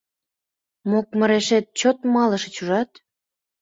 Мокмырешет 0.89 1.65
чот 1.79 1.97
малышыч, 2.13 2.55
ужат!.. 2.63 2.91